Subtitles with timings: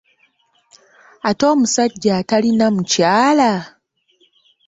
[1.29, 3.51] Ate omusajja atalina mukyala?